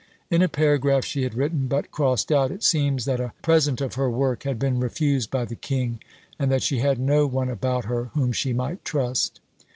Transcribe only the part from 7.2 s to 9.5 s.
one about her whom she might trust.